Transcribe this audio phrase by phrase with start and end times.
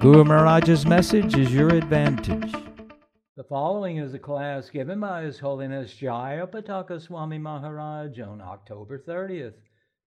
[0.00, 2.52] Guru Maharaj's message is your advantage.
[3.36, 9.56] The following is a class given by His Holiness Jayapataka Swami Maharaj on October 30th,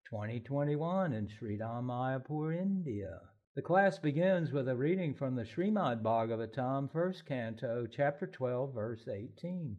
[0.09, 3.20] 2021 in Sridham Mayapur, India.
[3.58, 9.10] The class begins with a reading from the Srimad Bhagavatam, first canto, chapter 12, verse
[9.10, 9.76] 18.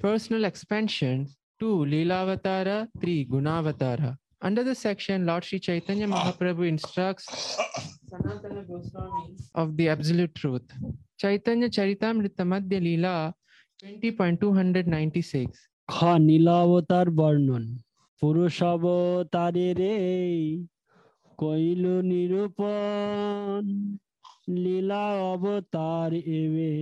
[0.00, 1.36] Personal Expansions.
[1.60, 2.88] Two, Leelavatara.
[3.00, 4.16] Three, Gunavatara.
[4.40, 7.26] Under the section, Lord Sri Chaitanya Mahaprabhu instructs
[8.10, 10.68] Sanatana Goswami of the Absolute Truth.
[11.18, 13.32] Chaitanya Charitamrita Madhya Leela
[13.82, 15.46] 20.296
[15.94, 15.96] খ
[16.28, 17.64] নীলাবতার বর্ণন
[18.20, 20.36] পুরুষাবতারের এই
[21.38, 23.64] কইল নিরূপণ
[24.62, 26.72] লীলা অবতার এবে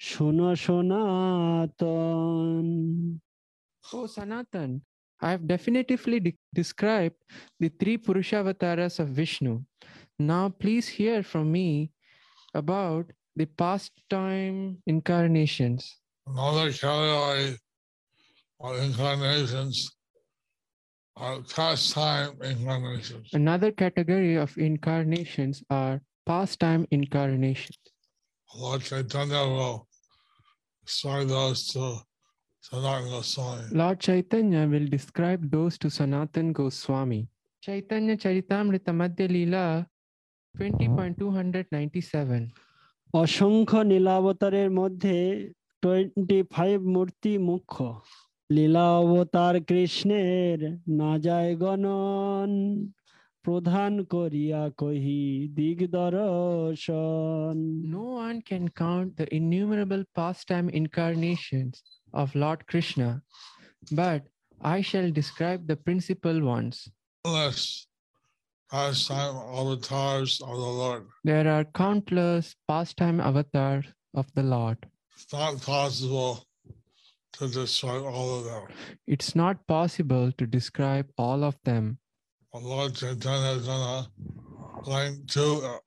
[0.00, 2.66] শোনো সনাতন
[3.84, 4.70] Oh, Sanatan,
[5.20, 7.16] I have definitively de- described
[7.62, 9.54] the three Purushavasaras of Vishnu.
[10.18, 11.90] Now, please hear from me
[12.54, 13.04] about
[13.36, 15.80] the past time incarnations.
[16.26, 17.56] Another category
[18.60, 19.74] of incarnations
[21.16, 23.28] are pastime incarnations.
[23.32, 27.78] Another category of incarnations are pastime incarnations.
[28.54, 29.86] Lord Chaitanya will
[30.84, 32.00] describe those to
[32.64, 33.66] Sanatana Goswami.
[33.72, 37.28] Lord Chaitanya will describe those to Sanatan Goswami.
[37.60, 39.86] Chaitanya Charitamrita Madhya Leela
[40.58, 42.50] 20.297.
[43.22, 45.16] অসংখ্য নীলাবতারের মধ্যে
[45.82, 47.78] twenty five মূর্তি মুখ্য
[48.54, 50.58] লীলা অবতার কৃষ্ণের
[51.00, 52.50] না যায় গণন
[53.44, 55.24] প্রধান করিয়া কহি
[55.56, 57.56] দিগদর্শন
[57.94, 61.74] No one can count the innumerable pastime incarnations
[62.20, 63.10] of Lord Krishna,
[64.00, 64.20] but
[64.76, 66.74] I shall describe the principal ones.
[67.24, 67.60] Unless
[68.70, 71.02] pastime avatars of the Lord.
[71.24, 74.78] There are countless pastime avatars of the Lord.
[75.14, 76.44] It's not possible
[77.34, 78.62] to describe all of them.
[79.06, 81.98] It's not possible to describe all of them.
[82.52, 84.08] But Lord Chaitanya is gonna
[84.82, 85.78] going to uh,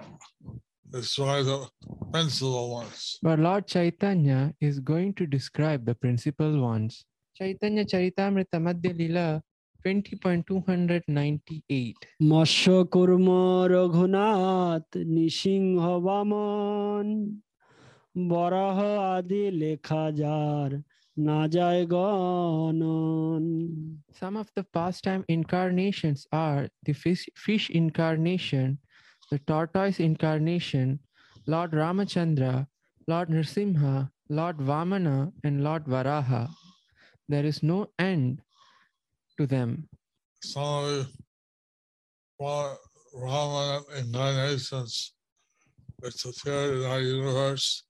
[0.91, 1.67] describe the
[2.11, 3.17] principal ones.
[3.21, 7.03] But Lord Chaitanya is going to describe the principal ones.
[7.35, 9.41] Chaitanya Charitamrita Madhya Lila
[9.83, 11.95] 20.298.
[12.31, 13.27] মৎস্য কুর্ম
[13.75, 17.07] রঘুনাথ নৃসিংহ বামন
[18.31, 18.77] বরাহ
[19.15, 20.71] আদি লেখা যার
[21.27, 23.45] না যায় গণন
[24.19, 28.67] Some of the pastime incarnations are the fish, fish incarnation,
[29.31, 30.87] the tortoise incarnation,
[31.53, 32.55] Lord Ramachandra,
[33.11, 33.95] Lord Nrsimha,
[34.29, 36.43] Lord Vamana, and Lord Varaha.
[37.31, 38.41] There is no end
[39.37, 39.69] to them.
[40.43, 41.07] Some of the
[42.39, 42.77] Ra-
[43.13, 44.93] Raman incarnations
[45.99, 47.83] which appeared in our universe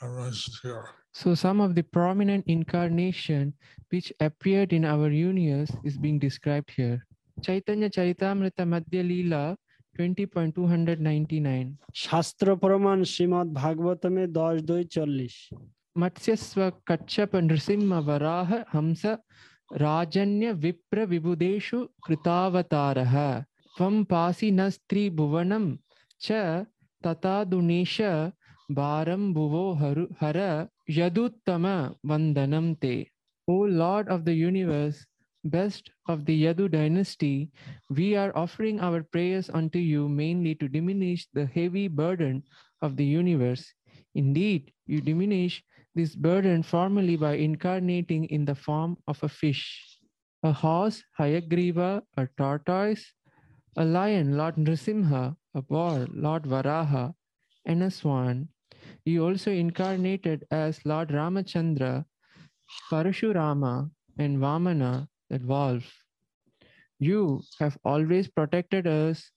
[0.00, 0.88] are mentioned here.
[1.17, 3.53] So some of the prominent incarnation
[3.89, 7.07] which appeared in our universe is being described here.
[7.41, 9.55] Chaitanya Charitamrita Madhya Leela
[9.95, 15.39] 20.299 शास्त्र प्रमाण श्रीमद् भागवत में 10 2 40
[15.95, 19.05] मत्स्यस्व कच्छप नृसिंह वराह हंस
[19.85, 23.19] राजन्य विप्र विबुदेषु कृतावतारः
[23.77, 25.69] त्वं पासि न स्त्री भुवनं
[26.21, 26.65] च
[27.03, 28.01] ततादुनेश
[28.81, 30.43] भारं भुवो हर हर
[30.89, 33.11] Yaduttama Vandanam Te.
[33.47, 35.05] O Lord of the universe,
[35.43, 37.51] best of the Yadu dynasty,
[37.89, 42.43] we are offering our prayers unto you mainly to diminish the heavy burden
[42.81, 43.73] of the universe.
[44.15, 45.63] Indeed, you diminish
[45.95, 49.99] this burden formally by incarnating in the form of a fish,
[50.43, 53.11] a horse, Hayagriva, a tortoise,
[53.75, 57.13] a lion, Lord Nrsimha, a boar, Lord Varaha,
[57.65, 58.49] and a swan,
[59.05, 62.05] he also incarnated as Lord Ramachandra,
[62.91, 63.89] Parashurama,
[64.19, 65.83] and Vamana, that wolf.
[66.99, 69.31] You have always protected us,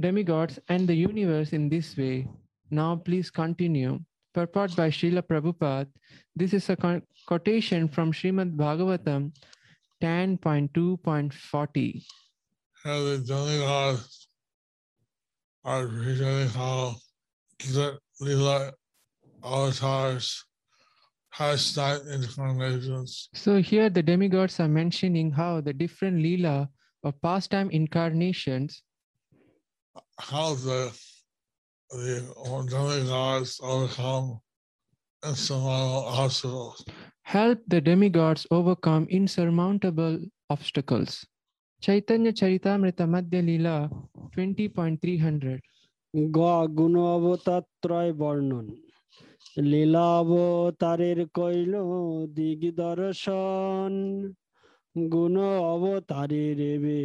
[0.00, 2.28] demigods, and the universe in this way.
[2.70, 4.00] Now please continue.
[4.32, 5.88] Purport by Srila Prabhupada.
[6.34, 9.32] This is a quotation from Srimad Bhagavatam
[10.02, 12.04] 10.2.40.
[12.82, 14.28] How the demigods
[15.64, 15.86] are
[16.54, 16.96] how
[18.20, 18.72] Leela
[19.42, 20.44] avatars
[21.30, 23.28] has nine incarnations.
[23.34, 26.68] So here the demigods are mentioning how the different Leela
[27.02, 28.82] or pastime incarnations
[30.18, 30.92] how the
[31.90, 32.22] the
[32.68, 34.40] demigods overcome
[35.24, 36.84] insurmountable obstacles.
[37.22, 40.18] help the demigods overcome insurmountable
[40.50, 41.26] obstacles.
[41.80, 43.90] Chaitanya Charitamrita Madhya Leela
[44.36, 45.60] 20.300.
[46.14, 46.40] গ
[46.78, 48.66] গুণ অবতার ত্রয় বর্ণন
[49.70, 51.74] লীলা অবতারের কইল
[52.36, 53.92] দিগ দর্শন
[54.96, 55.36] গুণ
[55.74, 57.00] অবতারের এবে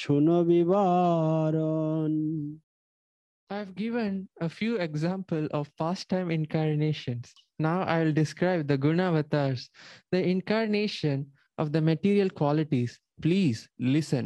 [0.00, 2.14] শুনো বিবরণ
[3.50, 7.26] I've given a few examples of past time incarnations.
[7.58, 9.62] Now I will describe the Gunavatars,
[10.12, 11.16] the incarnation
[11.58, 12.90] of the material qualities.
[13.24, 13.58] Please
[13.94, 14.24] listen.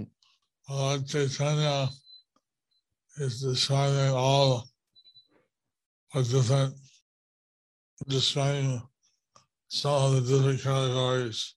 [3.17, 4.69] is describing all
[6.13, 6.73] the different,
[8.07, 8.81] describing
[9.67, 11.55] some of the different categories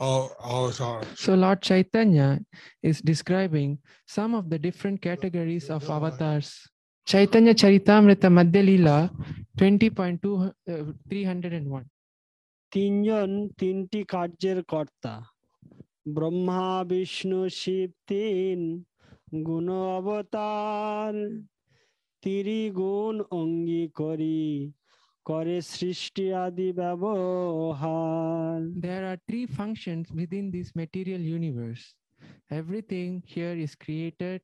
[0.00, 1.06] of avatars.
[1.18, 2.40] So Lord Chaitanya
[2.82, 6.68] is describing some of the different categories of avatars.
[7.06, 9.10] Chaitanya Charitamrita Madhya Leela
[9.56, 11.84] 20.301.
[12.72, 13.30] তিনজন
[13.60, 15.14] তিনটি কার্যের কর্তা
[16.16, 18.60] ব্রহ্মা বিষ্ণু শিব তিন
[19.46, 21.14] গুণ অবতার
[22.22, 24.42] তিরিগুণ অঙ্গী করি
[25.26, 28.58] করে সৃষ্টি আদি ব্যবহার
[28.88, 31.84] There are three functions within this material universe.
[32.60, 34.40] Everything here is created,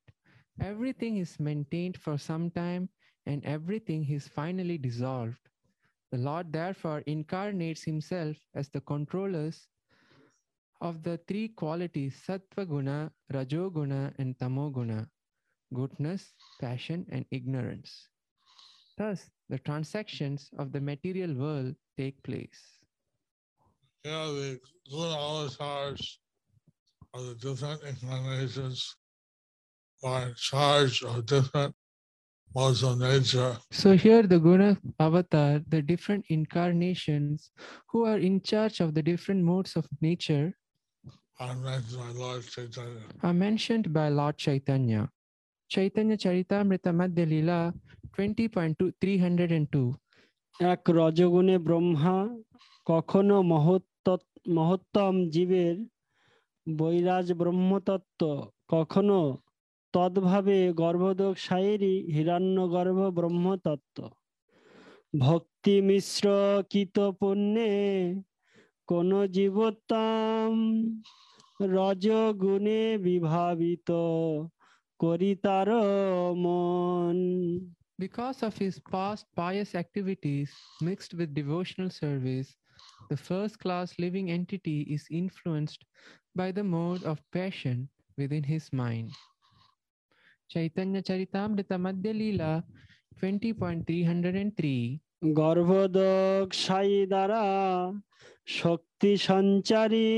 [0.70, 2.84] everything is maintained for some time,
[3.30, 5.44] and everything is finally dissolved.
[6.12, 9.56] The Lord therefore incarnates himself as the controllers
[10.81, 15.07] of the three qualities Sattva Guna, Rajoguna, and Tamoguna
[15.73, 18.07] goodness, passion, and ignorance.
[18.97, 22.59] Thus, the transactions of the material world take place.
[24.03, 24.59] You know, the
[24.89, 26.19] guna avatars
[27.13, 28.95] are the different incarnations
[30.03, 31.75] are in charge of different
[32.55, 33.57] modes of nature.
[33.71, 37.51] So here the Guna Avatar, the different incarnations
[37.89, 40.53] who are in charge of the different modes of nature
[41.39, 43.03] are mentioned by Lord Chaitanya.
[43.23, 45.09] are mentioned by Lord Chaitanya.
[45.71, 47.59] Chaitanya Charitamrita Madhya Leela
[48.13, 49.83] 20.302.
[50.59, 52.17] এক রজগুণে ব্রহ্মা
[52.87, 54.07] কখনো মহত্ত
[54.49, 55.75] মহত্তম জীবের
[56.67, 58.21] বৈরাজ ব্রহ্মতত্ত্ব
[58.69, 59.19] কখনো
[59.93, 63.99] তদ্ভাবে গর্ভদোক সায়েরই হিরণ্য গর্ভ ব্রহ্মতত্ত্ব
[65.19, 66.25] ভক্তি মিশ্র
[66.71, 67.71] কিত পুণ্যে
[68.89, 70.51] কোন জীবোত্তম
[71.59, 73.89] রজগুণে বিভাবিত
[74.99, 75.69] করি তার
[76.45, 77.17] মন
[77.99, 80.49] Because of his past pious activities
[80.81, 82.49] mixed with devotional service,
[83.09, 85.81] the first class living entity is influenced
[86.35, 87.77] by the mode of passion
[88.17, 89.09] within his mind.
[90.49, 92.53] Chaitanya Charitamrita Madhya Leela
[93.19, 94.99] 20.303
[95.39, 97.43] গর্ভদক সাই দ্বারা
[98.59, 100.11] শক্তি সঞ্চারী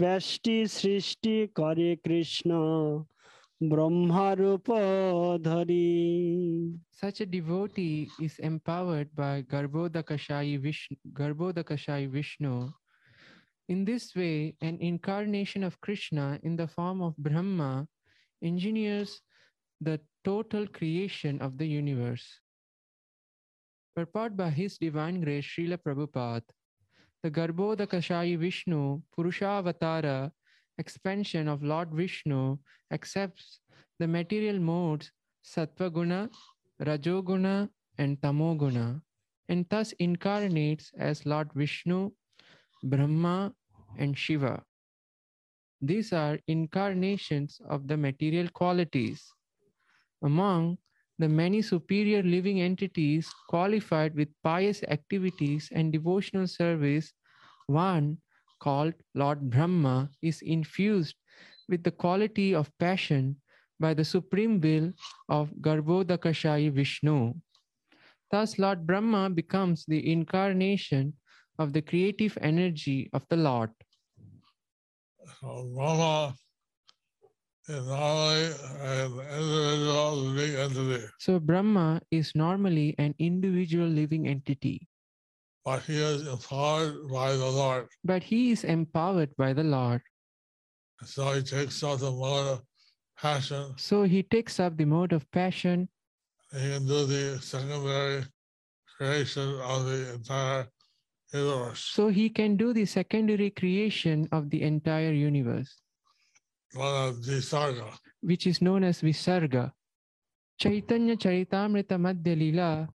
[0.00, 2.50] ব্যষ্টি সৃষ্টি করে কৃষ্ণ
[3.70, 4.66] ব্রহ্মারূপ
[5.48, 5.90] ধরি
[7.02, 12.54] Such a devotee is empowered by Garbhodakashayi Vishnu, Garbhodakashayi Vishnu.
[13.72, 17.72] In this way, an incarnation of Krishna in the form of Brahma
[18.50, 19.10] engineers
[19.80, 22.26] the total creation of the universe.
[23.94, 26.48] Purport by His Divine Grace Srila Prabhupada,
[27.23, 30.29] the Garbhodakashayi Vishnu Purushavatara
[30.77, 32.57] expansion of Lord Vishnu
[32.91, 33.59] accepts
[33.99, 35.11] the material modes
[35.45, 36.29] Sattva-guna,
[36.81, 39.01] Rajoguna, and Tamoguna,
[39.47, 42.11] and thus incarnates as Lord Vishnu,
[42.83, 43.53] Brahma,
[43.97, 44.63] and Shiva.
[45.81, 49.31] These are incarnations of the material qualities.
[50.23, 50.77] Among
[51.19, 57.13] the many superior living entities qualified with pious activities and devotional service,
[57.67, 58.17] one
[58.59, 61.15] called Lord Brahma is infused
[61.69, 63.37] with the quality of passion
[63.79, 64.91] by the supreme will
[65.29, 67.33] of Garbhodakashayi Vishnu.
[68.31, 71.13] Thus, Lord Brahma becomes the incarnation
[71.59, 73.69] of the creative energy of the Lord.
[77.69, 78.51] Normally
[78.81, 84.87] an individual living entity, So, Brahma is normally an individual living entity,
[85.63, 87.87] but he is empowered by the Lord.
[88.03, 90.01] but he is empowered by the Lord.
[91.05, 92.61] So he takes up the mode of
[93.17, 93.73] passion.
[93.77, 95.89] So, he takes up the mode of passion
[96.51, 98.23] He can do the secondary
[98.97, 100.67] creation of the entire
[101.33, 101.79] universe.
[101.81, 105.81] so he can do the secondary creation of the entire universe,
[106.75, 107.97] Visarga.
[108.21, 109.71] Which is known as Visarga.
[110.57, 112.87] Chaitanya Charitamrita Madhya Lila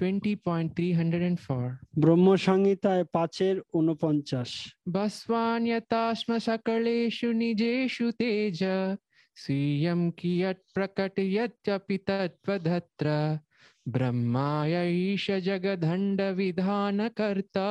[0.00, 8.98] 20.304 Brahma Sangita Pacher Unopanchas Baswanyatasma Sakaleshu Nijeshu Teja
[9.36, 13.40] Siyam Kiyat Prakat Yatya Pitat Vadhatra.
[13.86, 17.70] ब्रह्माया Ish जगदंड Prakatiyatyapi Tatvadhatra ब्रह्मायैष जगदण्डविधानकर्ता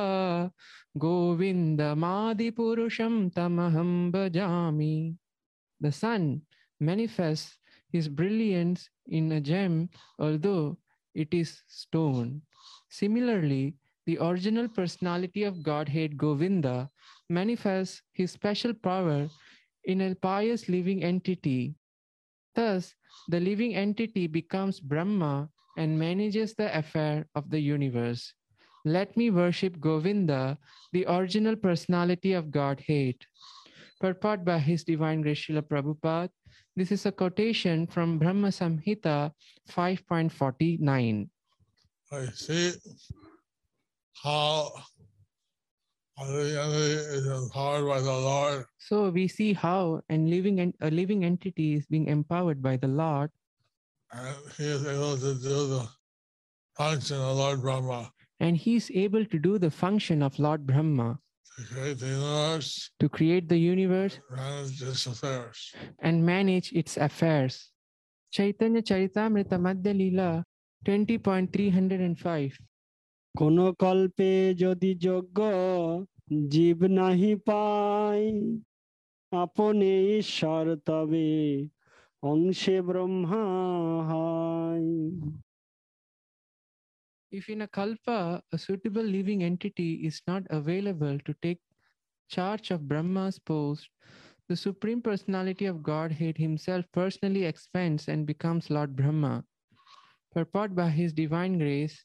[1.02, 4.96] गोविन्दमादिपुरुषं तमहं भजामि
[5.80, 6.42] The sun
[6.80, 7.58] manifests
[7.92, 10.78] his brilliance in a gem although
[11.14, 12.42] it is stone.
[12.90, 13.74] Similarly,
[14.06, 16.90] the original personality of Godhead Govinda
[17.28, 19.28] manifests his special power
[19.84, 21.74] in a pious living entity.
[22.54, 22.94] Thus,
[23.28, 28.32] the living entity becomes Brahma and manages the affair of the universe.
[28.84, 30.58] Let me worship Govinda,
[30.92, 33.16] the original personality of Godhead.
[34.00, 36.30] Purport by His Divine Grace Srila Prabhupada.
[36.76, 39.32] This is a quotation from Brahma Samhita
[39.70, 41.28] 5.49.
[42.12, 42.72] I see
[44.22, 44.72] how
[46.18, 48.64] the empowered by the Lord.
[48.78, 53.30] So we see how and living a living entity is being empowered by the Lord,
[54.12, 55.88] and he is able to do the
[56.76, 61.18] function of Lord Brahma and he's able to do the function of Lord Brahma
[61.57, 65.57] to create the universe to create the universe and manage its affairs.
[65.99, 67.53] and manage its affairs.
[68.31, 70.29] Chaitanya Charitamrita Madhya Lila
[70.85, 72.51] 20.305.
[73.35, 74.31] কোন কল্পে
[74.63, 75.39] যদি যোগ্য
[76.53, 78.21] জীব নাহি পাই
[79.33, 81.29] আপনে ঈশ্বর তবে
[82.23, 83.45] অংশে ব্রহ্মা
[84.09, 84.89] হয়
[87.36, 91.60] If in a kalpa a suitable living entity is not available to take
[92.30, 93.90] charge of Brahma's post,
[94.48, 99.44] the Supreme Personality of Godhead himself personally expands and becomes Lord Brahma.
[100.32, 102.02] Purport by His Divine Grace,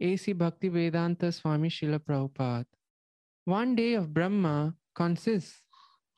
[0.00, 0.34] A.C.
[0.34, 2.66] Bhaktivedanta Swami Srila Prabhupada.
[3.46, 5.62] One day of Brahma consists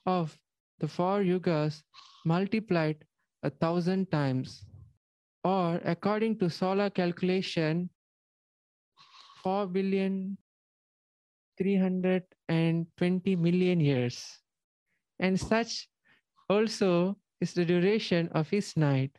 [0.07, 0.37] of
[0.81, 1.85] the four yugas
[2.25, 3.05] multiplied
[3.45, 4.65] a thousand times,
[5.45, 7.91] or according to solar calculation,
[9.47, 10.35] 4 billion
[11.55, 12.27] 320
[13.37, 14.43] million years.
[15.23, 15.87] And such
[16.51, 19.15] also is the duration of his night.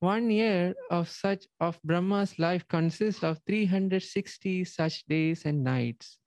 [0.00, 6.18] One year of such of Brahma's life consists of 360 such days and nights.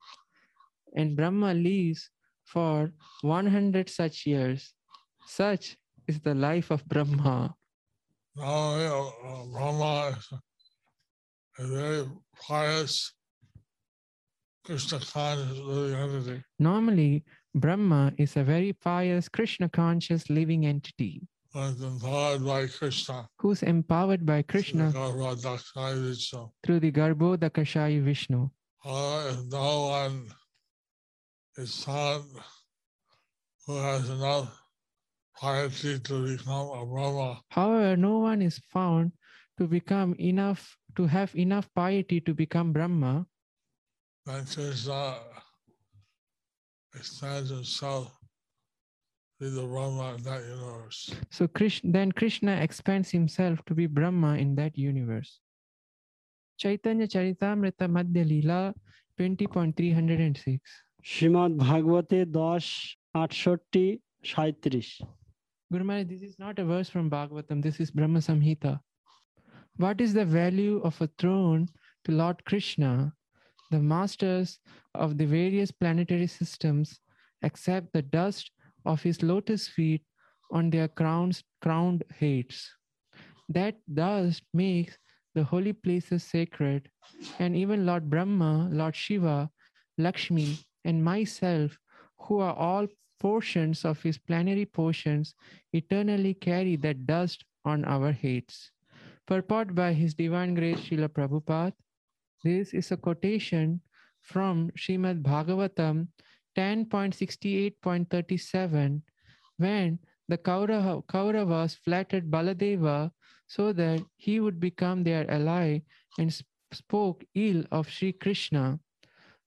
[0.96, 2.08] And Brahma lives
[2.48, 4.72] for 100 such years.
[5.28, 5.76] Such
[6.08, 7.52] is the life of Brahma.
[8.36, 10.16] Not only uh, Brahma
[11.58, 12.04] a very
[12.40, 13.12] pious
[14.64, 21.22] Krishna conscious living entity, Normally, Brahma is a very pious Krishna conscious living entity
[21.54, 23.28] empowered by Krishna.
[23.38, 24.90] who's empowered by Krishna
[26.64, 28.48] through the Garbhodakashayi Vishnu.
[28.78, 30.26] However, uh, if no one
[31.56, 32.24] is found
[33.66, 34.62] who has enough
[35.38, 39.12] piety to become a Brahma, However, no one is found
[39.58, 43.26] to become enough to have enough piety to become Brahma,
[44.26, 45.22] that is not
[46.94, 48.12] extends himself
[49.40, 51.14] to the Brahma in that universe.
[51.30, 55.40] So Krishna, then Krishna expands himself to be Brahma in that universe.
[56.58, 58.74] Chaitanya Charitamrita Madhya Leela
[59.18, 60.60] 20.306
[61.04, 64.00] Shrimad Bhagavate Dash 68
[65.72, 67.62] Gurumari, this is not a verse from Bhagavatam.
[67.62, 68.78] This is Brahma Samhita.
[69.78, 71.68] What is the value of a throne
[72.04, 73.14] to Lord Krishna?
[73.70, 74.58] The masters
[74.94, 77.00] of the various planetary systems
[77.42, 78.50] accept the dust
[78.84, 80.02] of his lotus feet
[80.50, 82.70] on their crowns, crowned heads.
[83.48, 84.98] That dust makes
[85.34, 86.90] the holy places sacred,
[87.38, 89.50] and even Lord Brahma, Lord Shiva,
[89.96, 91.78] Lakshmi, and myself,
[92.18, 92.86] who are all
[93.18, 95.34] portions of his plenary portions,
[95.72, 98.70] eternally carry that dust on our heads.
[99.26, 101.74] Purport by His Divine Grace Srila Prabhupada.
[102.42, 103.80] This is a quotation
[104.20, 106.08] from Srimad Bhagavatam
[106.56, 109.02] 10.68.37
[109.58, 113.12] when the Kaurava, Kauravas flattered Baladeva
[113.46, 115.82] so that he would become their ally
[116.18, 118.80] and sp- spoke ill of Sri Krishna.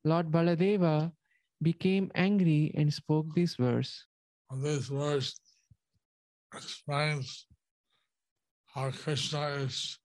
[0.03, 1.11] Lord Baladeva
[1.61, 4.05] became angry and spoke this verse.
[4.61, 5.37] This verse
[6.53, 7.47] explains
[8.75, 9.97] how Krishna is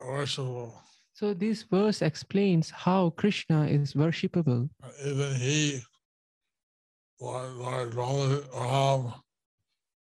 [0.00, 0.72] worshipable.
[1.12, 4.70] So this verse explains how Krishna is worshipable.
[5.04, 5.80] Even he,
[7.20, 9.12] Lord, Lord Ram, Ram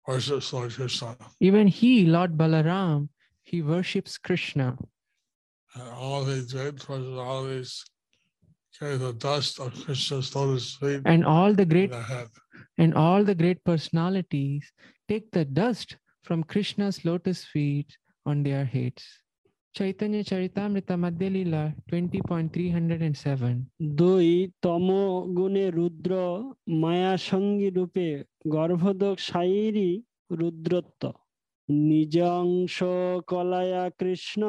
[0.07, 1.17] worships Lord Krishna.
[1.39, 3.10] Even he, Lord Balaram,
[3.41, 4.77] he worships Krishna.
[5.74, 7.84] And all these great personalities
[8.77, 11.91] carry the dust of Krishna's lotus feet And all the great
[12.77, 14.72] and all the great personalities
[15.10, 19.03] take the dust from Krishna's lotus feet on their heads.
[19.75, 23.55] Chaitanya Charitamrita Madhya Lila 20.307
[24.00, 24.27] দুই
[24.65, 24.88] তম
[25.38, 26.12] গুণে রুদ্র
[26.81, 28.07] মায়া সঙ্গী রূপে
[28.55, 29.91] গর্ভদক সাইরি
[30.39, 31.03] রুদ্রত্ব
[31.69, 32.77] নিজ অংশ
[33.27, 34.41] কলায়া কৃষ্ণ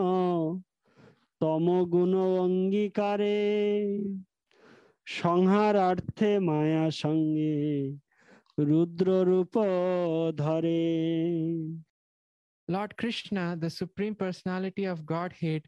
[1.40, 3.40] তম গুণ অঙ্গীকারে
[5.06, 7.56] সংহারার্থে মায়া সঙ্গে
[8.69, 9.55] রুদ্র রূপ
[10.43, 10.81] ধরে
[12.75, 15.61] Lord Krishna, the Supreme Personality of Godhead,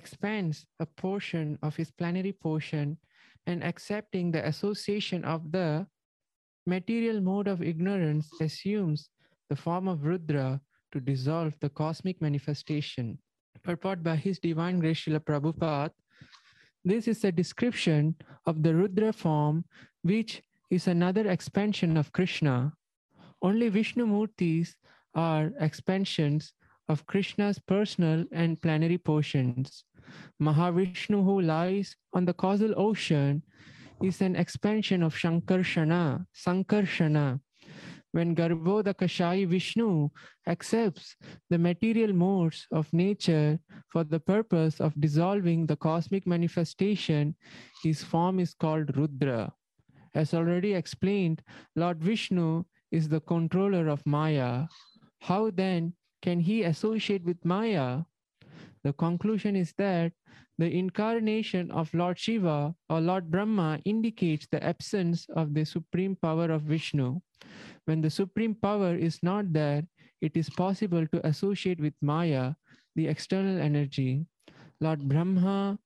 [0.00, 2.86] expands a portion of his plenary portion
[3.46, 5.86] and accepting the association of the
[6.66, 9.00] material mode of ignorance assumes
[9.50, 10.60] the form of Rudra
[10.92, 13.18] to dissolve the cosmic manifestation.
[13.62, 15.90] Purport by His Divine Grace Srila Prabhupada.
[16.84, 18.14] This is a description
[18.46, 19.64] of the Rudra form,
[20.02, 22.73] which is another expansion of Krishna.
[23.41, 24.75] Only Vishnu Murtis
[25.15, 26.53] are expansions
[26.87, 29.83] of Krishna's personal and plenary portions.
[30.41, 33.43] Mahavishnu, who lies on the causal ocean,
[34.03, 37.39] is an expansion of Shankarshana, Sankarshana.
[38.11, 40.09] When Garbhodakashayi Vishnu
[40.47, 41.15] accepts
[41.49, 47.35] the material modes of nature for the purpose of dissolving the cosmic manifestation,
[47.83, 49.53] his form is called Rudra.
[50.13, 51.41] As already explained,
[51.75, 54.67] Lord Vishnu is the controller of Maya.
[55.21, 58.03] How then can he associate with Maya?
[58.83, 60.13] The conclusion is that
[60.57, 66.51] the incarnation of Lord Shiva or Lord Brahma indicates the absence of the supreme power
[66.51, 67.19] of Vishnu.
[67.85, 69.83] When the supreme power is not there,
[70.21, 72.53] it is possible to associate with Maya,
[72.95, 74.25] the external energy.
[74.81, 75.79] Lord Brahma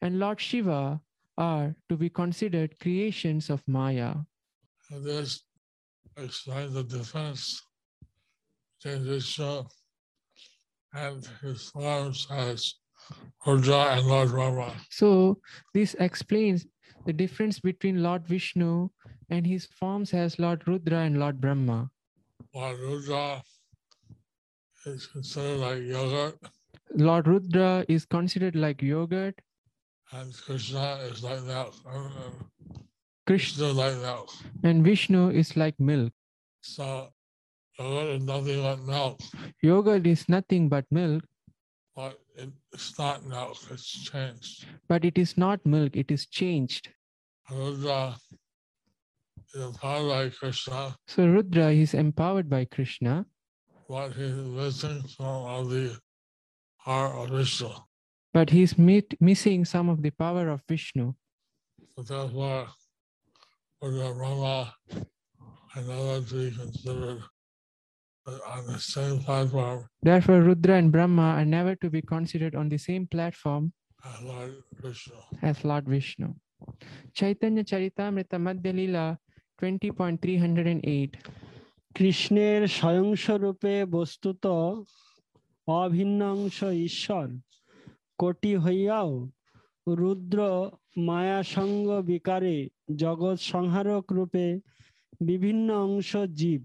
[0.00, 1.00] and Lord Shiva
[1.36, 4.14] are to be considered creations of Maya.
[4.90, 5.42] This
[6.16, 7.62] explains the difference
[8.82, 9.64] between Vishnu
[10.94, 12.74] and his forms as
[13.46, 14.74] Rudra and Lord Brahma.
[14.90, 15.40] So
[15.72, 16.66] this explains
[17.04, 18.88] the difference between Lord Vishnu
[19.30, 21.90] and his forms as Lord Rudra and Lord Brahma.
[22.54, 23.42] Lord Rudra
[24.86, 26.38] is considered like yogurt,
[26.94, 29.40] Lord Rudra is considered like yogurt.
[30.14, 32.44] And Krishna is like and
[33.26, 34.30] Krishna is like milk.
[34.62, 36.12] and Vishnu is like milk.
[36.62, 37.08] So
[37.78, 39.20] yogurt is nothing but milk,
[39.62, 41.24] Yogurt is nothing but milk,
[41.96, 42.20] but
[42.72, 44.66] it's not milk, it's changed.
[44.88, 46.90] but it is not milk, it is changed.
[47.50, 48.16] Rudra
[49.54, 53.26] is empowered by Krishna, So Rudra is empowered by Krishna,
[53.88, 55.98] but he's missing some of the
[56.76, 57.70] heart of Vishnu
[58.33, 61.13] but he's mit- missing some of the power of Vishnu.
[61.95, 62.67] So therefore,
[63.81, 64.73] Rudra Rama
[65.75, 67.21] and others to be considered
[68.27, 72.69] uh, on the same platform Therefore, Rudra and Brahma are never to be considered on
[72.69, 73.63] the same platform
[74.05, 75.15] as Lord Krishna.
[75.41, 76.29] as Lord Vishnu.
[77.13, 79.05] Chaitanya Charitamrita Madhya Lila
[79.61, 81.13] 20.308.
[81.97, 84.43] কৃষ্ণের স্বয়ংস্বরূপে বস্তুত
[85.67, 87.25] অভিন্ন অংশ ঈশ্বর
[88.18, 89.10] কোটি হইয়াও
[89.86, 90.38] রুদ্র
[91.08, 92.56] মায়াসঙ্গ বিকারে
[92.96, 94.46] জগৎ সংহারক রূপে
[95.20, 96.62] বিভিন্ন অংশ জীব।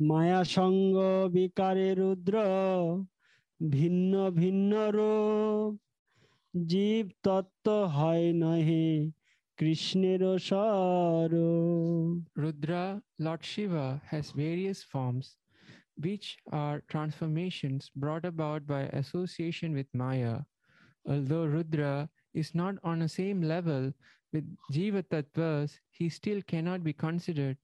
[0.00, 0.96] মায়াসঙ্গ
[1.36, 2.34] বিকারে রুদ্র
[3.60, 5.72] ভিন্ন ভিন্ন রূপ।
[6.54, 8.88] জীব তত্ত্ব হয় নহে
[9.58, 10.20] কৃষ্ণের
[12.42, 12.84] Rudra,
[13.24, 15.26] lord Shiva has various forms
[16.04, 16.24] which
[16.62, 20.34] are transformations brought about by association with maya
[21.08, 23.92] Although Rudra is not on the same level
[24.32, 27.56] With Jiva Tattvas, he still cannot be considered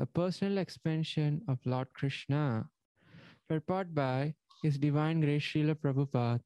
[0.00, 2.64] a personal expansion of Lord Krishna.
[3.48, 6.40] Purport by His Divine Grace Srila Prabhupada.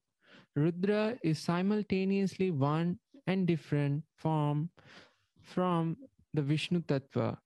[0.57, 4.70] Rudra is simultaneously one and different form
[5.40, 5.96] from
[6.35, 7.38] the Vishnu Tattva.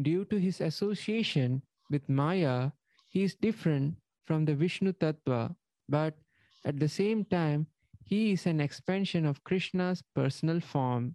[0.00, 2.72] Due to his association with Maya,
[3.08, 3.94] he is different
[4.26, 5.54] from the Vishnu Tattva,
[5.88, 6.18] but
[6.64, 7.66] at the same time,
[8.04, 11.14] he is an expansion of Krishna's personal form.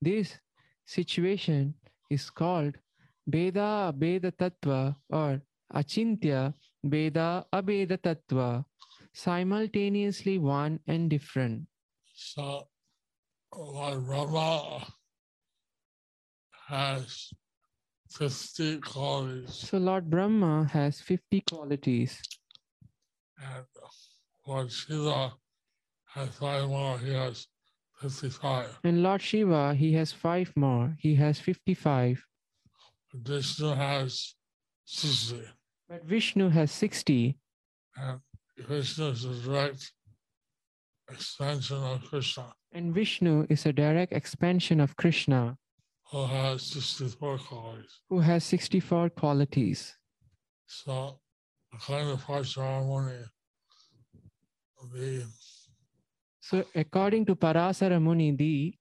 [0.00, 0.38] This
[0.86, 1.74] situation
[2.10, 2.76] is called
[3.30, 8.64] Bheda Abheda Tattva or Achintya Bheda Abheda Tattva,
[9.14, 11.66] simultaneously one and different.
[12.14, 12.68] So
[13.52, 14.86] Lord Brahma
[16.68, 17.30] has
[18.10, 22.20] 50 qualities So Lord Brahma has 50 qualities,
[23.38, 23.64] and
[24.46, 25.32] Lord Shiva
[26.14, 26.98] has five more.
[26.98, 27.46] He has
[28.00, 28.78] 55.
[28.84, 30.96] and Lord Shiva, he has five more.
[30.98, 32.24] He has 55.
[33.14, 34.34] Vishnu has
[34.84, 35.42] 60.
[35.88, 37.38] But Vishnu has 60,
[37.96, 38.20] And
[38.66, 39.92] Krishna is a direct
[41.10, 45.58] extension of Krishna, and Vishnu is a direct expansion of Krishna,
[46.10, 48.00] who has 64 qualities.
[48.08, 49.94] who has 64 qualities.
[50.66, 51.20] So,
[51.74, 53.18] according to Parasara Muni,
[54.92, 55.26] the
[56.42, 58.74] So, according to Parasara Muni, the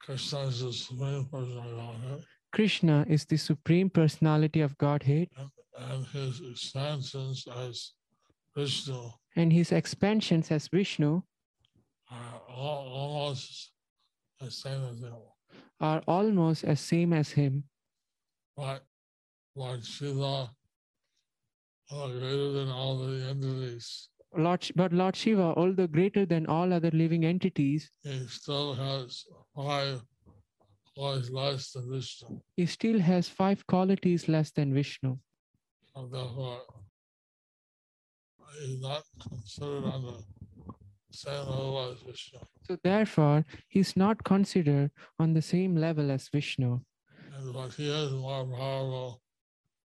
[0.00, 5.50] Krishna is the supreme person of Godhead, Krishna is the supreme personality of Godhead, and,
[5.92, 7.92] and his expansions as
[8.56, 11.20] Vishnu and his expansions as Vishnu
[12.10, 13.72] are almost
[14.40, 15.12] the same as him.
[15.80, 17.64] are almost as same as him.
[18.56, 18.86] But
[19.54, 20.48] Lord Shiva
[21.92, 24.08] are greater than all the entities.
[24.36, 30.02] Lord, but Lord Shiva, although greater than all other living entities, He still has five
[30.94, 32.40] qualities less than Vishnu.
[32.56, 35.18] he still has five qualities less than Vishnu.
[35.94, 36.60] And therefore,
[38.60, 40.22] he's not considered on the
[41.10, 42.38] same level as Vishnu.
[42.66, 46.80] So therefore, he's not considered on the same level as Vishnu,
[47.34, 49.20] And but he is more powerful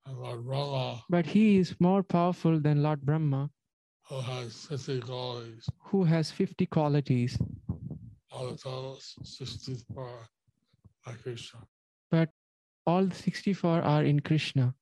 [0.06, 3.50] than Lord Brahma, but he is more powerful than Lord Brahma,
[4.10, 5.68] who has 50 qualities.
[5.90, 7.38] who has 50 qualities.
[8.32, 10.26] All the totals 64
[11.06, 11.60] by Krishna.
[12.10, 12.30] But
[12.86, 14.74] all the 64 are in Krishna.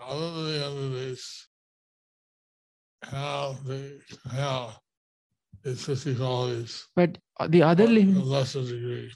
[0.00, 1.48] Other than the entities
[3.04, 4.78] have the have
[5.64, 7.16] its 50 qualities, But
[7.48, 9.12] the other but in a living, lesser degree.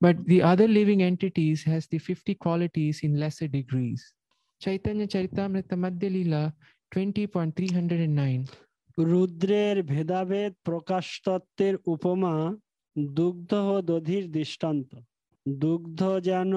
[0.00, 4.12] but the other living entities has the 50 qualities in lesser degrees.
[4.60, 6.54] Chaitanya Charitamrita Madhya Lila
[6.91, 8.41] 20.309.
[8.97, 12.35] রুদ্রের ভেদাভেদ প্রকাশ তত্ত্বের উপমা
[12.95, 14.89] দুগ্ধ ও দধির দৃষ্টান্ত
[15.45, 16.53] দুগ্ধ যেন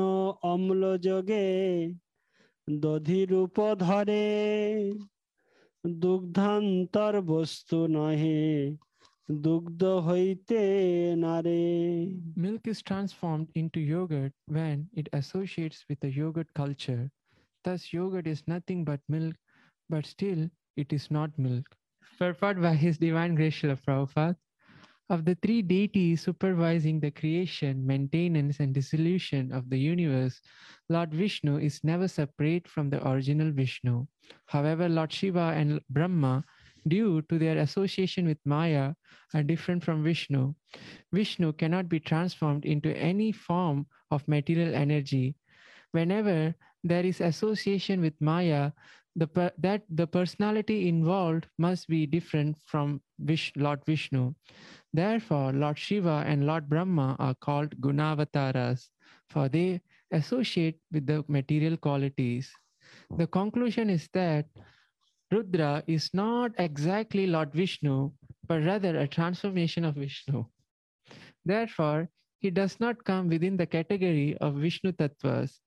[0.52, 1.46] অম্ল যোগে
[2.68, 4.24] দধির উপধরে
[5.84, 8.42] দুগ্ধান্তর বস্তু নহে
[9.28, 10.60] দুগ্ধ হইতে
[11.16, 11.62] নারে
[12.36, 17.04] Milk is transformed into yogurt when it associates with the yogurt culture.
[17.64, 19.36] Thus, yogurt is nothing but milk,
[19.89, 21.65] but still it is not milk.
[22.17, 24.35] Purport by His Divine Grace Srila Prabhupada.
[25.07, 30.41] Of the three deities supervising the creation, maintenance, and dissolution of the universe,
[30.89, 34.07] Lord Vishnu is never separate from the original Vishnu.
[34.47, 36.43] However, Lord Shiva and Brahma,
[36.87, 38.95] due to their association with Maya,
[39.35, 40.55] are different from Vishnu.
[41.13, 45.35] Vishnu cannot be transformed into any form of material energy.
[45.91, 48.71] Whenever there is association with Maya,
[49.15, 54.33] the that the personality involved must be different from Vish- Lord Vishnu.
[54.93, 58.89] Therefore, Lord Shiva and Lord Brahma are called Gunavataras,
[59.29, 62.51] for they associate with the material qualities.
[63.17, 64.47] The conclusion is that
[65.31, 68.11] Rudra is not exactly Lord Vishnu,
[68.47, 70.45] but rather a transformation of Vishnu.
[71.45, 75.59] Therefore, he does not come within the category of Vishnu Tattvas,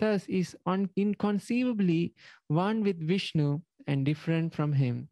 [0.00, 2.14] thus is un- inconceivably
[2.48, 5.08] one with Vishnu and different from him.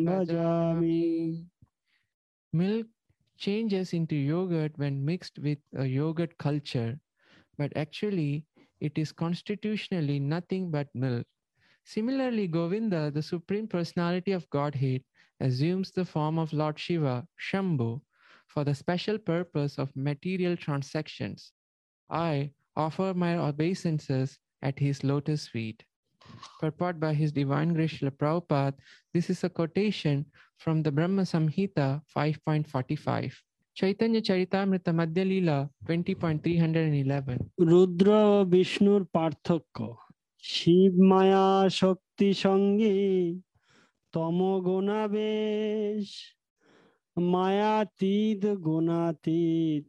[0.06, 1.46] भजामि
[2.52, 2.86] Milk
[3.38, 6.98] changes into yogurt when mixed with a yogurt culture,
[7.56, 8.44] but actually
[8.80, 11.26] it is constitutionally nothing but milk.
[11.84, 15.02] Similarly, Govinda, the Supreme Personality of Godhead,
[15.40, 18.00] assumes the form of Lord Shiva, Shambhu,
[18.46, 21.52] for the special purpose of material transactions.
[22.10, 25.84] I offer my obeisances at his lotus feet.
[26.60, 28.74] Purport by His Divine Grace Srila Prabhupada,
[29.12, 30.26] this is a quotation
[30.58, 33.32] from the Brahma Samhita 5.45.
[33.79, 37.39] Chaitanya Charitamrita Madhya Lila 20.311.
[37.71, 39.77] রুদ্র ও বিষ্ণুর পার্থক্য
[40.43, 41.47] শিব মায়া
[41.81, 42.99] শক্তি সঙ্গী
[44.13, 46.05] তমগুণাবেশ
[47.33, 49.83] মায়াতীত গুণাতীত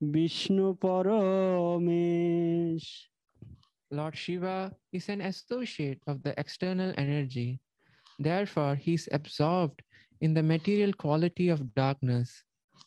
[0.00, 2.84] Vishnu Paramesh
[3.90, 4.58] Lord Shiva
[4.92, 7.50] is an associate of the external energy.
[8.18, 9.78] Therefore, he is absorbed
[10.20, 12.44] in the material quality of darkness.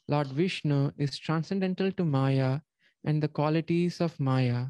[0.08, 2.60] Lord Vishnu is transcendental to Maya
[3.04, 4.66] and the qualities of Maya.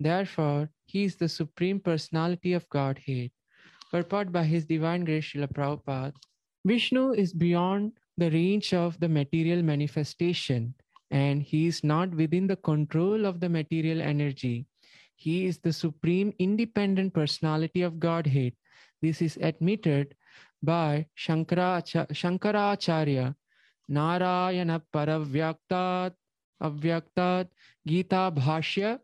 [0.00, 3.30] Therefore, he is the supreme personality of Godhead.
[3.90, 6.12] Purport by His Divine Grace Srila Prabhupada.
[6.64, 10.74] Vishnu is beyond the range of the material manifestation,
[11.10, 14.66] and he is not within the control of the material energy.
[15.16, 18.52] He is the supreme independent personality of Godhead.
[19.00, 20.14] This is admitted
[20.62, 23.34] by Shankara, Shankaracharya,
[23.88, 26.12] Narayana Paravyaktat,
[26.62, 27.48] Avyaktat,
[27.86, 29.00] Gita Bhashya.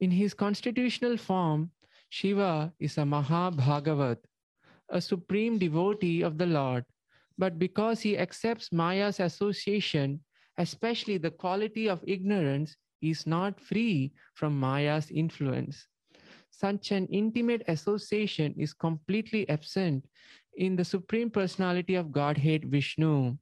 [0.00, 1.70] In his constitutional form,
[2.08, 4.18] Shiva is a Mahabhagavat,
[4.88, 6.84] a supreme devotee of the Lord.
[7.38, 10.20] But because he accepts Maya's association,
[10.58, 15.86] especially the quality of ignorance, is not free from Maya's influence.
[16.50, 20.06] Such an intimate association is completely absent
[20.56, 23.36] in the Supreme Personality of Godhead Vishnu.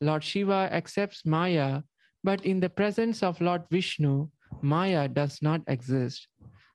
[0.00, 1.82] Lord Shiva accepts Maya,
[2.22, 4.28] but in the presence of Lord Vishnu,
[4.62, 6.28] Maya does not exist.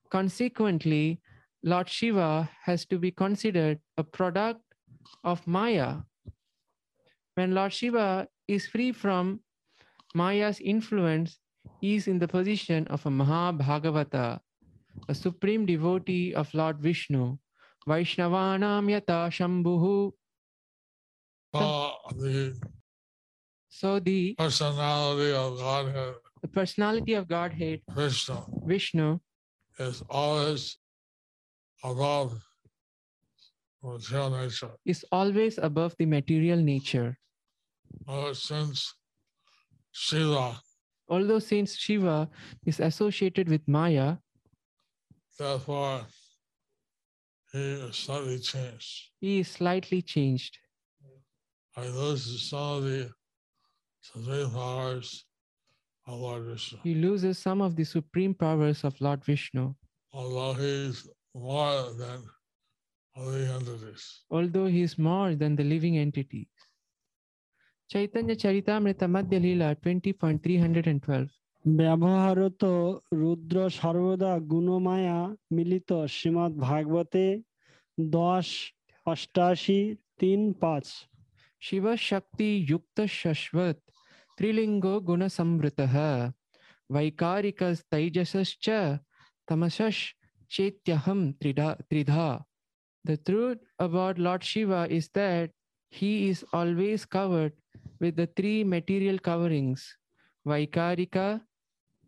[0.09, 1.21] Consequently,
[1.63, 4.61] Lord Shiva has to be considered a product
[5.23, 6.03] of Maya.
[7.35, 9.39] When Lord Shiva is free from
[10.13, 11.39] Maya's influence,
[11.79, 14.39] he is in the position of a Mahabhagavata,
[15.07, 17.37] a supreme devotee of Lord Vishnu.
[17.87, 20.11] Vaishnavanam yata Shambhuhu.
[21.53, 22.55] Uh, the
[23.75, 29.19] So the, personality of Godhead, the personality of Godhead, Vishnu, Vishnu,
[29.79, 30.77] is always
[31.83, 32.37] above
[33.81, 34.71] material nature.
[34.85, 37.17] is always above the material nature.
[38.07, 38.93] Uh, since
[39.91, 40.61] Shiva,
[41.09, 42.29] Although since Shiva
[42.67, 44.17] is associated with Maya,
[45.39, 46.01] therefore,
[47.51, 49.09] he is slightly changed.
[49.19, 50.59] he is slightly changed.
[51.75, 53.13] I lose some of the supreme powers of Lord Vishnu,
[56.82, 59.74] He loses some of the supreme powers of Lord Vishnu,
[60.12, 62.18] although he's more than
[63.16, 64.02] other entities.
[64.30, 66.48] although he is more than the living entities.
[67.90, 71.28] Chaitanya Charitamrita Madhya Lila 20.312.
[71.64, 72.62] ব্যবহারত
[73.22, 75.18] রুদ্র সর্বদা গুণমায়া
[75.56, 77.24] মিলিত শ্রীমৎ ভাগবতে
[77.98, 78.46] দশ
[79.12, 79.80] অষ্টাশি
[80.20, 80.86] তিন পাঁচ
[81.66, 83.78] Shiva Shakti Yukta Shashvat
[86.91, 88.99] Vaikarikas Taijasascha
[89.49, 90.13] Tamashash
[90.49, 92.43] Chetyaham Tridha Tridha.
[93.05, 95.51] The truth about Lord Shiva is that
[95.89, 97.53] he is always covered
[97.99, 99.97] with the three material coverings
[100.47, 101.41] Vaikarika,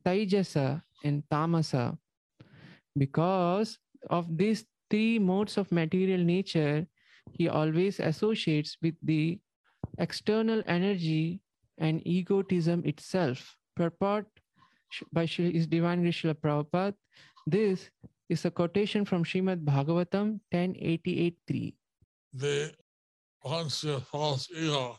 [0.06, 1.98] Taijasa, and Tamasa.
[2.98, 3.78] Because
[4.10, 6.88] of these three modes of material nature,
[7.32, 9.40] he always associates with the
[9.98, 11.42] external energy
[11.78, 13.56] and egotism itself.
[13.76, 14.28] Purport
[15.12, 16.96] by Shri- His Divine Srila Prabhupada.
[17.46, 17.90] This
[18.30, 21.76] is a quotation from Srimad Bhagavatam 1088.3.
[22.34, 22.74] The
[23.44, 24.98] once your false ego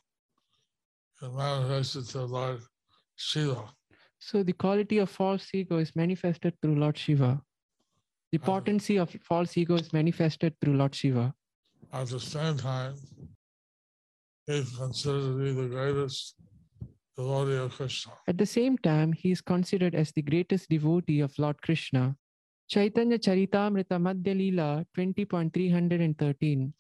[1.23, 2.61] is manifested to Lord
[3.17, 3.65] Shiva.
[4.19, 7.41] So the quality of false ego is manifested through Lord Shiva.
[8.33, 11.35] The potency of false ego is manifested through Lord Shiva.
[11.93, 12.95] At the same time,
[14.47, 16.35] he is considered to be the greatest
[17.17, 18.13] devotee of Krishna.
[18.29, 22.17] At the same time, he is considered as the greatest devotee of Lord Krishna.
[22.69, 26.73] Chaitanya Charitamrita Madhya Leela 20.313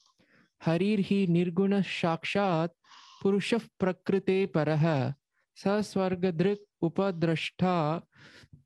[0.64, 2.70] Harir hi nirguna shakshat
[3.22, 5.14] purusha prakrite paraha
[5.54, 8.02] sa swargadrik upadrashta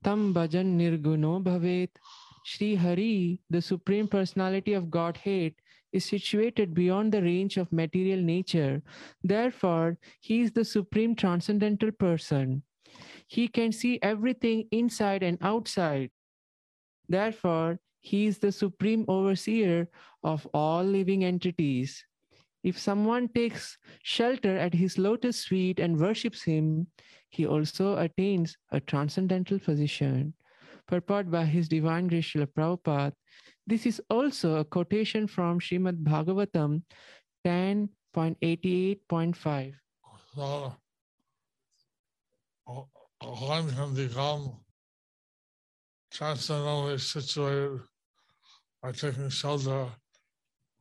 [0.02, 1.90] tam bhajan nirguno bhavet.
[2.42, 5.52] Sri Hari, the Supreme Personality of Godhead,
[5.92, 8.82] is situated beyond the range of material nature.
[9.22, 12.62] Therefore, he is the Supreme Transcendental Person.
[13.26, 16.10] He can see everything inside and outside.
[17.08, 19.88] Therefore, he is the supreme overseer
[20.22, 22.04] of all living entities.
[22.62, 26.88] If someone takes shelter at his lotus feet and worships him,
[27.28, 30.34] he also attains a transcendental position.
[30.86, 33.12] Purport by His Divine Grace Srila Prabhupada.
[33.70, 36.82] This is also a quotation from Srimad Bhagavatam
[37.46, 39.74] 10.88.5.
[40.34, 40.74] So
[43.22, 44.56] one can become
[46.10, 47.80] transcendently situated
[48.82, 49.86] by taking shelter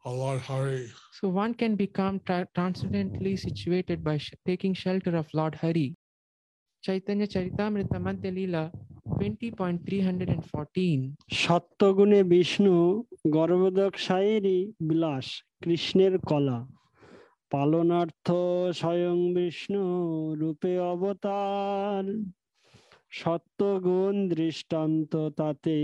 [0.04, 0.91] of Lord Hari.
[1.12, 5.95] So one can become tra- transcendently situated by sh- taking shelter of Lord Hari.
[6.82, 8.02] Chaitanya Charitamrita
[8.34, 8.71] Leela
[9.20, 11.00] 20.314.
[11.44, 12.76] সত্যগুণে Vishnu
[13.36, 15.28] গর্ভদক সায়েরই বিলাস
[15.64, 16.60] কৃষ্ণের কলা
[17.52, 18.28] পালনার্থ
[18.80, 19.84] স্বয়ং বিষ্ণু
[20.42, 22.06] রূপে অবতার
[23.20, 25.78] সত্যগুণ দৃষ্টান্ত তাতে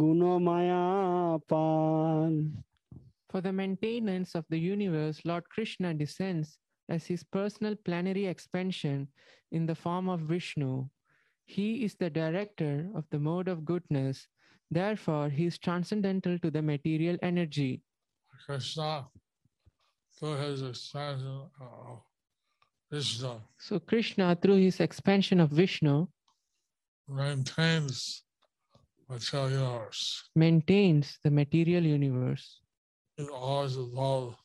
[0.00, 0.84] গুণমায়া
[1.50, 2.32] পার
[3.30, 6.48] For the maintenance of the universe, Lord Krishna descends
[6.88, 8.98] as his personal plenary expansion
[9.52, 10.72] in the form of Vishnu.
[11.50, 14.28] He is the director of the mode of goodness.
[14.70, 17.82] Therefore, he is transcendental to the material energy.
[18.46, 19.08] Krishna,
[20.14, 22.02] through his expansion of
[22.92, 23.40] Vishnu.
[23.58, 26.06] So, Krishna, through his expansion of Vishnu,
[27.08, 28.22] maintains
[29.08, 30.30] material universe.
[30.36, 32.60] maintains the material universe.
[33.32, 34.36] Always above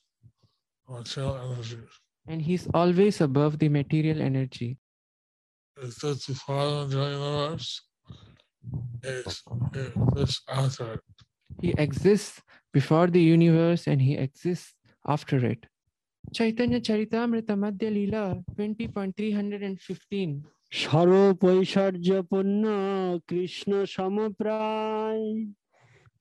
[0.89, 1.85] material energy.
[2.25, 4.79] And he's always above the material energy.
[5.77, 7.81] Fits before the universe.
[9.03, 9.41] It
[10.15, 11.01] fits after it.
[11.61, 12.41] He exists
[12.73, 14.73] before the universe and he exists
[15.05, 15.65] after it.
[16.33, 20.43] Chaitanya Charitamrita Madhya Leela 20.315.
[20.81, 22.63] সর্বৈশ্বর্যপূর্ণ
[23.29, 25.27] Krishna সমপ্রায়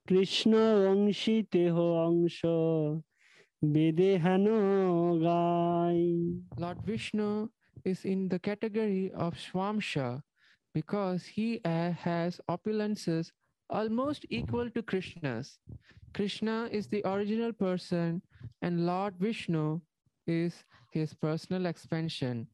[0.08, 0.52] Krishna
[0.92, 1.74] অংশী তেহ
[2.08, 2.38] অংশ
[3.72, 4.46] বেদে হেন
[5.24, 6.04] গায়
[6.62, 7.30] Lord Vishnu
[7.84, 10.22] is in the category of Swamsha
[10.74, 13.30] because he uh, has opulences
[13.70, 15.58] almost equal to Krishna's.
[16.14, 18.22] Krishna is the original person
[18.62, 19.80] and Lord Vishnu
[20.26, 22.46] is his personal expansion.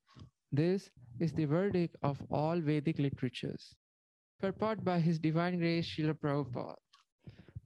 [0.52, 0.90] This
[1.20, 3.74] is the verdict of all Vedic literatures.
[4.40, 6.74] Purport by His Divine Grace Srila Prabhupada.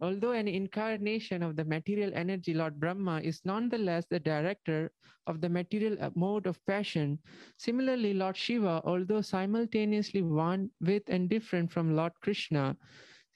[0.01, 4.91] Although an incarnation of the material energy, Lord Brahma is nonetheless the director
[5.27, 7.19] of the material uh, mode of passion.
[7.57, 12.77] Similarly, Lord Shiva, although simultaneously one with and different from Lord Krishna,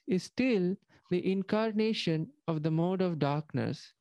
[0.07, 0.75] is still
[1.09, 3.93] the incarnation of the mode of darkness.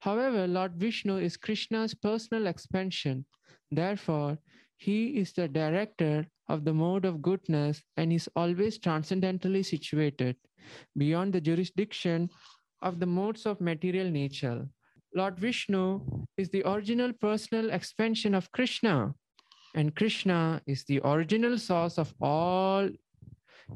[0.00, 3.24] However, Lord Vishnu is Krishna's personal expansion.
[3.70, 4.38] Therefore,
[4.78, 10.36] he is the director of the mode of goodness and is always transcendentally situated
[10.96, 12.30] beyond the jurisdiction
[12.80, 14.66] of the modes of material nature.
[15.14, 16.00] Lord Vishnu
[16.36, 19.14] is the original personal expansion of Krishna,
[19.74, 22.88] and Krishna is the original source of all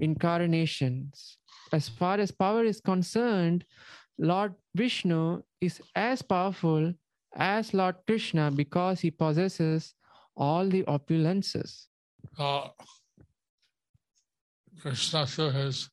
[0.01, 1.39] incarnations.
[1.73, 3.65] As far as power is concerned,
[4.19, 6.95] Lord Vishnu is as powerful
[7.35, 9.95] as Lord Krishna because he possesses
[10.37, 11.87] all the opulences.
[12.39, 12.69] Uh,
[14.81, 15.89] Krishna through his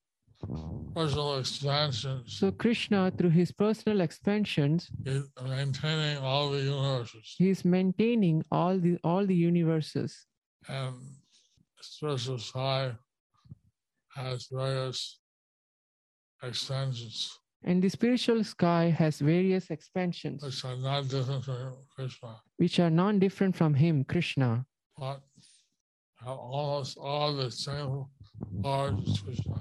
[0.95, 7.66] personal expansions So Krishna, through his personal expansions, is maintaining all the universes he is
[7.66, 10.26] maintaining all the all the universes.
[10.68, 10.95] and
[11.82, 12.93] spiritual sky
[14.16, 15.20] has various
[16.43, 22.80] expansions And the spiritual sky has various expansions which are not different from Krishna, which
[22.80, 24.66] are non-different from him, Krishna,
[24.97, 25.22] but
[26.26, 28.05] have almost all the same
[28.64, 29.55] powers Krishna.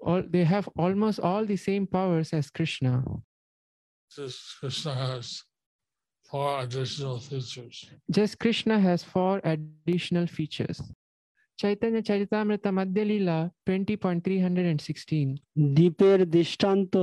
[0.00, 3.04] all they have almost all the same powers as Krishna.
[4.14, 5.42] Just Krishna has
[6.30, 7.90] four additional features.
[8.10, 10.80] Just Krishna has four additional features.
[11.61, 15.39] Chaitanya Charitamrita Madhya Lila 20.316.
[15.75, 16.93] দ্বীপের দৃষ্টান্ত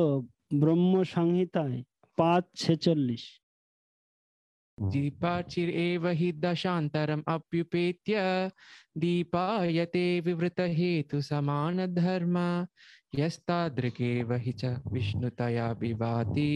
[0.60, 1.78] ব্রহ্ম সংহিতায়
[2.18, 3.24] পাঁচ ছেচল্লিশ
[4.78, 8.22] दीपाचिर एव हि दशान्तरम् अप्युपेत्य
[8.98, 12.36] दीपायते विवृतहेतु समानधर्म
[13.14, 14.62] यस्तादृगेव हि च
[14.92, 16.54] विष्णुतया विभाति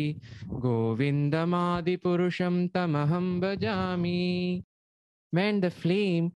[0.64, 4.22] गोविन्दमादिपुरुषं तमहं भजामि
[5.32, 6.32] When the flame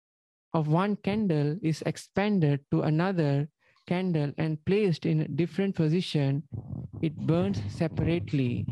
[0.54, 3.48] of one candle is expanded to another
[3.86, 6.42] candle and placed in a different position,
[7.02, 8.66] it burns separately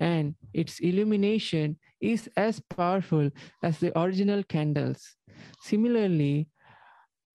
[0.00, 3.30] and its illumination is as powerful
[3.62, 5.16] as the original candles.
[5.62, 6.48] Similarly,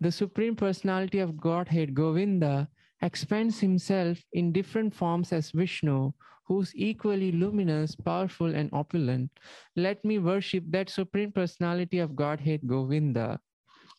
[0.02, 2.68] the Supreme Personality of Godhead, Govinda,
[3.02, 6.12] expands himself in different forms as Vishnu,
[6.48, 9.30] who's equally luminous, powerful, and opulent.
[9.76, 13.40] Let me worship that Supreme Personality of Godhead, Govinda.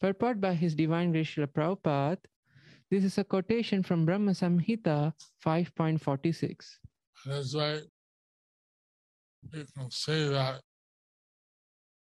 [0.01, 2.19] Purport by His Divine Grace Srila Prabhupada.
[2.91, 5.13] This is a quotation from Brahma Samhita
[5.45, 6.79] 5.46.
[7.27, 7.81] That's why
[9.53, 10.61] you can say that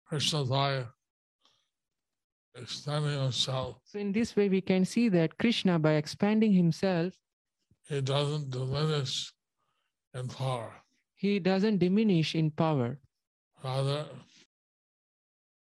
[0.05, 0.87] Krishna Daya
[2.55, 7.13] himself, So, in this way, we can see that Krishna, by expanding himself,
[7.87, 9.31] he doesn't diminish
[10.13, 10.73] in power.
[11.15, 12.99] he doesn't diminish in power.
[13.63, 14.05] Rather,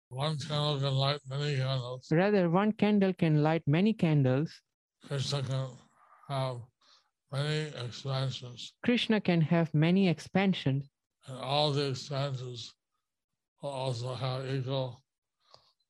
[0.08, 2.06] one candle can light many candles.
[2.10, 4.62] Rather, one candle can light many candles.
[5.08, 5.66] Krishna can
[6.28, 6.58] have
[7.32, 8.72] many expansions.
[8.84, 10.88] Krishna can have many expansions.
[11.26, 12.72] And all the expansions
[13.60, 15.02] will also have equal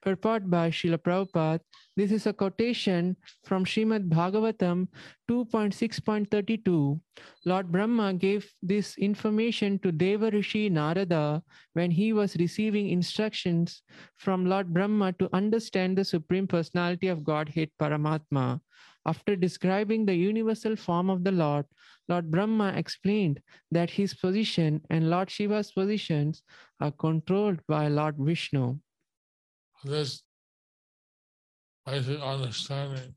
[0.00, 1.60] Purport by Srila Prabhupada.
[1.96, 4.88] This is a quotation from Srimad Bhagavatam
[5.30, 7.00] 2.6.32.
[7.44, 11.42] Lord Brahma gave this information to Deva Rishi Narada
[11.74, 13.82] when he was receiving instructions
[14.16, 18.60] from Lord Brahma to understand the Supreme Personality of Godhead Paramatma.
[19.04, 21.66] After describing the universal form of the Lord,
[22.08, 26.42] Lord Brahma explained that his position and Lord Shiva's positions
[26.80, 28.78] are controlled by Lord Vishnu.
[29.84, 30.22] This
[31.84, 33.14] basic understanding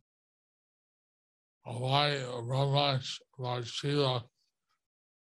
[1.66, 3.00] uh, of why Brahma,
[3.38, 4.24] Lord Shiva,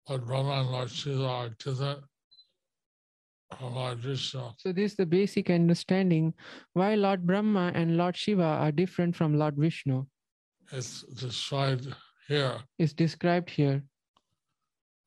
[0.09, 1.99] Lord Brahma and Lord Shiva are different
[3.57, 4.41] from Lord Vishnu.
[4.57, 6.33] So, this is the basic understanding
[6.73, 10.05] why Lord Brahma and Lord Shiva are different from Lord Vishnu
[10.71, 11.93] It's described
[12.27, 13.83] here is described here.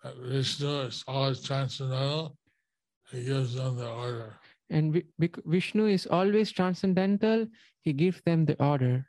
[0.04, 2.36] that Vishnu is always transcendental.
[3.10, 4.34] He gives them the order.
[4.70, 5.02] And
[5.46, 7.46] Vishnu is always transcendental,
[7.82, 9.06] he gives them the order.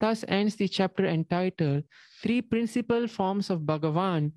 [0.00, 1.84] Thus ends the chapter entitled
[2.22, 4.32] Three Principal Forms of Bhagavan,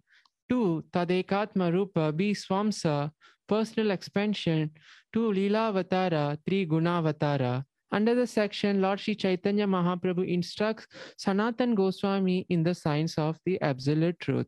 [0.49, 3.11] two Tadekatma Rupa, B Swamsa,
[3.47, 4.71] Personal Expansion,
[5.13, 7.63] two Leela Avatara, three Gunavatara.
[7.91, 10.87] Under the section, Lord Sri Chaitanya Mahaprabhu instructs
[11.17, 14.47] Sanatan Goswami in the science of the absolute truth.